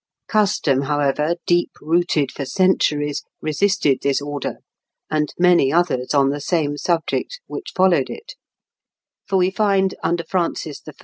[0.29, 4.55] Custom, however, deep rooted for centuries, resisted this order,
[5.11, 8.33] and many others on the same subject which followed it:
[9.27, 10.93] for we find, under Francis I.